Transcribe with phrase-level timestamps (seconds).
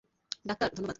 [0.45, 0.89] Doctor, ধন্যবাদ।